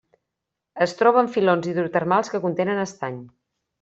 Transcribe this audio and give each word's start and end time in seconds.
Es 0.85 0.95
troba 1.01 1.21
en 1.25 1.29
filons 1.35 1.67
hidrotermals 1.73 2.33
que 2.35 2.43
contenen 2.47 2.83
estany. 2.87 3.21